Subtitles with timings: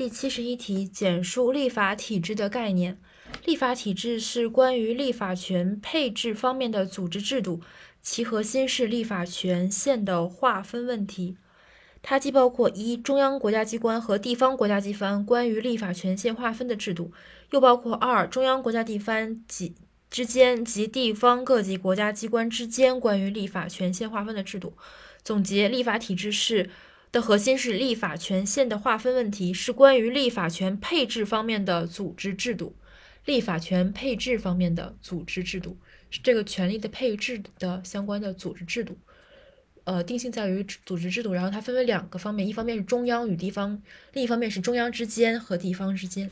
[0.00, 2.98] 第七十一题，简述立法体制的概念。
[3.44, 7.60] 立法体制是关于立法权配置方面的组织制度，
[8.00, 11.36] 其核心是立法权限的划分问题。
[12.00, 17.12] 它既包括一中央国家机关和地方国家机关关于立法权限划分的制度，
[17.50, 19.74] 又包括二中央国家地方及
[20.08, 24.72] 之间及地方各级国家机关之间关于立法权限划分的制度。
[25.22, 26.70] 总结，立法体制是。
[27.12, 32.76] 的核心是立法权限的划分问题，是关于立法权配置方面的组织制度。
[33.26, 35.76] 立法权配置方面的组织制度
[36.08, 38.96] 是这个权力的配置的相关的组织制度。
[39.84, 43.82] 呃，定性在于组织制度，然后它分为两个方面，一方面是中央与地方，
[44.12, 46.30] 另一方面是中央之间和地方之间。